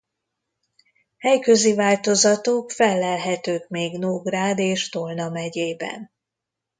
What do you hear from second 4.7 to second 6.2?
Tolna megyében.